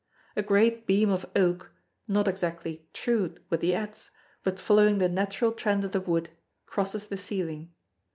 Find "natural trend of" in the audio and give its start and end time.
5.07-5.91